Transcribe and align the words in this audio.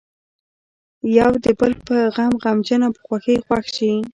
یو 1.19 1.31
د 1.43 1.45
بل 1.59 1.71
په 1.87 1.95
غم 2.15 2.31
غمجن 2.43 2.81
او 2.85 2.91
په 2.95 3.01
خوښۍ 3.05 3.31
یې 3.37 3.43
خوښ 3.45 3.65
شي. 3.77 3.93